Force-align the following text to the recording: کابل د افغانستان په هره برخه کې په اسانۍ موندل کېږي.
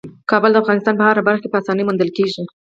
کابل 0.31 0.51
د 0.53 0.57
افغانستان 0.61 0.95
په 0.97 1.03
هره 1.07 1.21
برخه 1.27 1.41
کې 1.41 1.51
په 1.51 1.59
اسانۍ 1.61 1.83
موندل 1.85 2.09
کېږي. 2.17 2.43